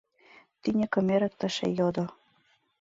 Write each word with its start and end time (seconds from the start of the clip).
—тӱньыкым 0.61 1.07
эрыктыше 1.13 1.67
йодо. 1.77 2.05